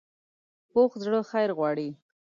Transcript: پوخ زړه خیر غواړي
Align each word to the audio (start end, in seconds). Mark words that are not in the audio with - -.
پوخ 0.71 0.91
زړه 1.03 1.19
خیر 1.31 1.49
غواړي 1.57 1.89